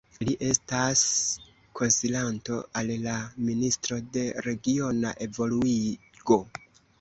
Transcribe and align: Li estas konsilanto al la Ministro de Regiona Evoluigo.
Li 0.27 0.31
estas 0.45 1.01
konsilanto 1.79 2.57
al 2.81 2.89
la 3.03 3.13
Ministro 3.51 4.01
de 4.17 4.25
Regiona 4.49 5.13
Evoluigo. 5.27 6.41